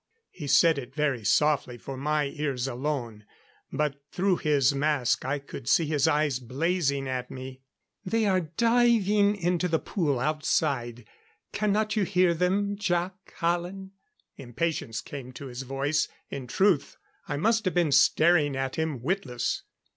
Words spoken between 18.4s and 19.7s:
at him witless.